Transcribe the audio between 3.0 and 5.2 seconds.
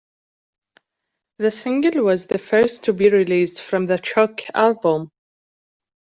released from the "Choke" album.